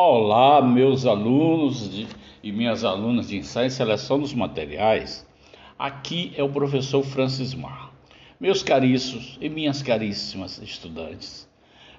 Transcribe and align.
Olá, 0.00 0.62
meus 0.62 1.06
alunos 1.06 1.90
de, 1.90 2.06
e 2.40 2.52
minhas 2.52 2.84
alunas 2.84 3.26
de 3.26 3.36
ensaio 3.36 3.66
e 3.66 3.70
seleção 3.72 4.20
dos 4.20 4.32
materiais. 4.32 5.26
Aqui 5.76 6.32
é 6.36 6.42
o 6.44 6.48
professor 6.48 7.02
Francis 7.02 7.52
Mar. 7.52 7.92
Meus 8.38 8.62
caríssimos 8.62 9.36
e 9.40 9.48
minhas 9.48 9.82
caríssimas 9.82 10.62
estudantes, 10.62 11.48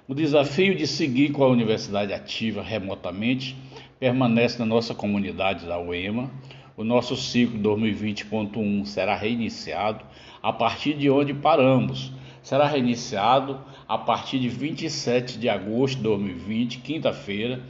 o 0.08 0.14
desafio 0.14 0.74
de 0.74 0.86
seguir 0.86 1.32
com 1.32 1.44
a 1.44 1.48
universidade 1.48 2.14
ativa 2.14 2.62
remotamente 2.62 3.54
permanece 3.98 4.58
na 4.58 4.64
nossa 4.64 4.94
comunidade 4.94 5.66
da 5.66 5.78
UEMA. 5.78 6.30
O 6.78 6.82
nosso 6.82 7.14
ciclo 7.14 7.58
2020.1 7.58 8.86
será 8.86 9.14
reiniciado 9.14 10.02
a 10.42 10.50
partir 10.50 10.94
de 10.94 11.10
onde 11.10 11.34
paramos. 11.34 12.10
Será 12.42 12.66
reiniciado 12.66 13.60
a 13.86 13.98
partir 13.98 14.38
de 14.38 14.48
27 14.48 15.38
de 15.38 15.50
agosto 15.50 15.98
de 15.98 16.04
2020, 16.04 16.78
quinta-feira, 16.78 17.62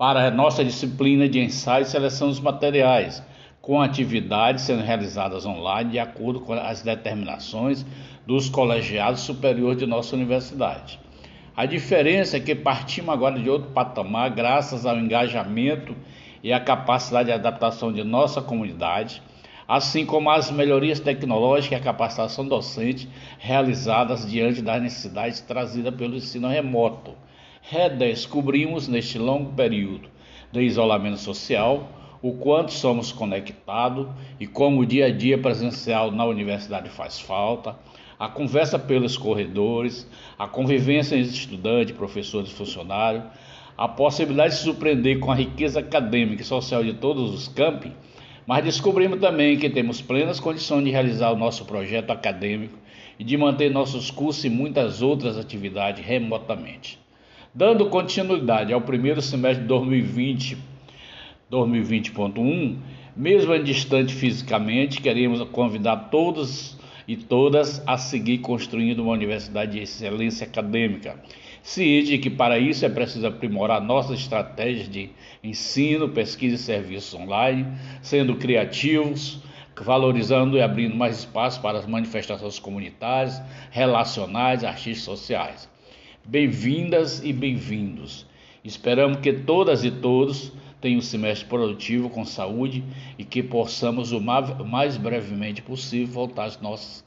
para 0.00 0.28
a 0.28 0.30
nossa 0.30 0.64
disciplina 0.64 1.28
de 1.28 1.38
ensaio 1.38 1.82
e 1.82 1.84
seleção 1.84 2.28
dos 2.28 2.40
materiais, 2.40 3.22
com 3.60 3.82
atividades 3.82 4.64
sendo 4.64 4.82
realizadas 4.82 5.44
online 5.44 5.90
de 5.90 5.98
acordo 5.98 6.40
com 6.40 6.54
as 6.54 6.80
determinações 6.80 7.84
dos 8.26 8.48
colegiados 8.48 9.20
superiores 9.20 9.76
de 9.76 9.84
nossa 9.84 10.16
universidade. 10.16 10.98
A 11.54 11.66
diferença 11.66 12.38
é 12.38 12.40
que 12.40 12.54
partimos 12.54 13.10
agora 13.12 13.38
de 13.38 13.50
outro 13.50 13.72
patamar 13.72 14.30
graças 14.30 14.86
ao 14.86 14.96
engajamento 14.96 15.94
e 16.42 16.50
à 16.50 16.58
capacidade 16.58 17.26
de 17.26 17.34
adaptação 17.34 17.92
de 17.92 18.02
nossa 18.02 18.40
comunidade, 18.40 19.22
assim 19.68 20.06
como 20.06 20.30
as 20.30 20.50
melhorias 20.50 20.98
tecnológicas 20.98 21.72
e 21.72 21.82
a 21.82 21.84
capacitação 21.84 22.48
docente 22.48 23.06
realizadas 23.38 24.26
diante 24.26 24.62
das 24.62 24.80
necessidades 24.80 25.42
trazidas 25.42 25.94
pelo 25.94 26.16
ensino 26.16 26.48
remoto 26.48 27.14
redescobrimos 27.62 28.88
neste 28.88 29.18
longo 29.18 29.52
período 29.52 30.08
de 30.52 30.60
isolamento 30.62 31.18
social 31.18 31.88
o 32.22 32.32
quanto 32.34 32.72
somos 32.72 33.12
conectados 33.12 34.06
e 34.38 34.46
como 34.46 34.80
o 34.80 34.86
dia 34.86 35.06
a 35.06 35.10
dia 35.10 35.38
presencial 35.38 36.10
na 36.10 36.24
universidade 36.24 36.90
faz 36.90 37.18
falta, 37.18 37.76
a 38.18 38.28
conversa 38.28 38.78
pelos 38.78 39.16
corredores, 39.16 40.06
a 40.38 40.46
convivência 40.46 41.16
entre 41.16 41.30
estudantes, 41.30 41.96
professores 41.96 42.50
e 42.50 42.54
funcionários, 42.54 43.24
a 43.76 43.88
possibilidade 43.88 44.50
de 44.50 44.58
se 44.58 44.64
surpreender 44.64 45.18
com 45.18 45.32
a 45.32 45.34
riqueza 45.34 45.80
acadêmica 45.80 46.42
e 46.42 46.44
social 46.44 46.84
de 46.84 46.92
todos 46.92 47.32
os 47.32 47.48
campi, 47.48 47.92
mas 48.46 48.62
descobrimos 48.64 49.20
também 49.20 49.56
que 49.56 49.70
temos 49.70 50.02
plenas 50.02 50.38
condições 50.38 50.84
de 50.84 50.90
realizar 50.90 51.30
o 51.30 51.36
nosso 51.36 51.64
projeto 51.64 52.10
acadêmico 52.10 52.76
e 53.18 53.24
de 53.24 53.36
manter 53.38 53.70
nossos 53.70 54.10
cursos 54.10 54.44
e 54.44 54.50
muitas 54.50 55.00
outras 55.00 55.38
atividades 55.38 56.04
remotamente. 56.04 56.98
Dando 57.52 57.86
continuidade 57.86 58.72
ao 58.72 58.80
primeiro 58.80 59.20
semestre 59.20 59.62
de 59.62 59.68
2020, 59.68 60.56
2020.1, 61.50 62.76
mesmo 63.16 63.58
distante 63.58 64.14
fisicamente, 64.14 65.00
queremos 65.00 65.42
convidar 65.50 65.96
todos 66.12 66.78
e 67.08 67.16
todas 67.16 67.82
a 67.88 67.98
seguir 67.98 68.38
construindo 68.38 69.00
uma 69.00 69.14
universidade 69.14 69.72
de 69.72 69.80
excelência 69.80 70.46
acadêmica. 70.46 71.20
Ciente 71.60 72.18
que 72.18 72.30
para 72.30 72.56
isso 72.56 72.86
é 72.86 72.88
preciso 72.88 73.26
aprimorar 73.26 73.80
nossas 73.80 74.20
estratégias 74.20 74.88
de 74.88 75.10
ensino, 75.42 76.08
pesquisa 76.08 76.54
e 76.54 76.58
serviços 76.58 77.14
online, 77.14 77.66
sendo 78.00 78.36
criativos, 78.36 79.40
valorizando 79.76 80.56
e 80.56 80.62
abrindo 80.62 80.94
mais 80.94 81.18
espaço 81.18 81.60
para 81.60 81.78
as 81.78 81.86
manifestações 81.86 82.60
comunitárias, 82.60 83.42
relacionais, 83.72 84.62
artísticas 84.62 85.02
sociais. 85.02 85.79
Bem-vindas 86.26 87.24
e 87.24 87.32
bem-vindos. 87.32 88.26
Esperamos 88.62 89.20
que 89.20 89.32
todas 89.32 89.84
e 89.84 89.90
todos 89.90 90.52
tenham 90.80 90.98
um 90.98 91.02
semestre 91.02 91.48
produtivo 91.48 92.10
com 92.10 92.24
saúde 92.24 92.84
e 93.18 93.24
que 93.24 93.42
possamos 93.42 94.12
o 94.12 94.20
mais 94.20 94.96
brevemente 94.96 95.62
possível 95.62 96.06
voltar 96.06 96.44
às 96.44 96.60
nossas 96.60 97.04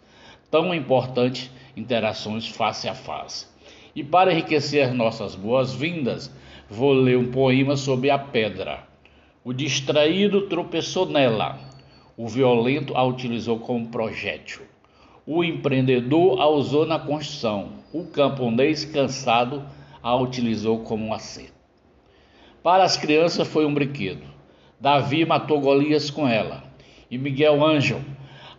tão 0.50 0.74
importantes 0.74 1.50
interações 1.78 2.48
face 2.48 2.90
a 2.90 2.96
face. 2.96 3.48
E 3.96 4.04
para 4.04 4.34
enriquecer 4.34 4.94
nossas 4.94 5.36
boas-vindas, 5.36 6.30
vou 6.68 6.92
ler 6.92 7.18
um 7.18 7.32
poema 7.32 7.78
sobre 7.78 8.10
a 8.10 8.18
pedra. 8.18 8.84
O 9.44 9.54
distraído 9.54 10.48
tropeçou 10.48 11.06
nela, 11.06 11.60
o 12.18 12.28
violento 12.28 12.98
a 12.98 13.06
utilizou 13.06 13.60
como 13.60 13.88
projétil. 13.88 14.73
O 15.26 15.42
empreendedor 15.42 16.42
a 16.42 16.50
usou 16.50 16.86
na 16.86 17.00
construção, 17.00 17.74
o 17.94 18.04
camponês 18.04 18.84
cansado 18.84 19.64
a 20.02 20.14
utilizou 20.18 20.80
como 20.80 21.06
um 21.06 21.14
acerto. 21.14 21.54
Para 22.62 22.84
as 22.84 22.98
crianças 22.98 23.48
foi 23.48 23.66
um 23.66 23.74
brinquedo. 23.74 24.24
Davi 24.82 25.24
matou 25.24 25.62
Golias 25.62 26.10
com 26.10 26.28
ela, 26.28 26.62
e 27.10 27.18
Miguel 27.18 27.64
Ângelo 27.64 28.04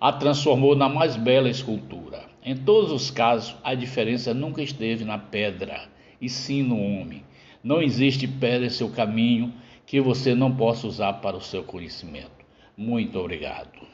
a 0.01 0.11
transformou 0.11 0.75
na 0.75 0.89
mais 0.89 1.17
bela 1.17 1.51
escultura. 1.51 2.25
Em 2.43 2.57
todos 2.57 2.91
os 2.91 3.11
casos, 3.11 3.55
a 3.63 3.75
diferença 3.75 4.33
nunca 4.33 4.63
esteve 4.63 5.05
na 5.05 5.19
pedra, 5.19 5.89
e 6.19 6.31
sim 6.31 6.63
no 6.63 6.81
homem. 6.81 7.23
Não 7.63 7.83
existe 7.83 8.27
pedra 8.27 8.67
em 8.67 8.71
seu 8.71 8.89
caminho 8.89 9.53
que 9.85 10.01
você 10.01 10.35
não 10.35 10.55
possa 10.55 10.87
usar 10.87 11.15
para 11.15 11.37
o 11.37 11.43
seu 11.43 11.63
conhecimento. 11.63 12.45
Muito 12.75 13.19
obrigado. 13.19 13.94